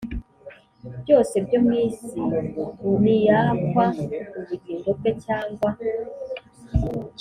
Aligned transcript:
Byose 1.01 1.35
byo 1.45 1.57
mu 1.65 1.71
isi 1.85 2.17
niyakwa 3.01 3.85
ubugingo 4.37 4.89
bwe 4.97 5.11
cyangwa 5.23 5.69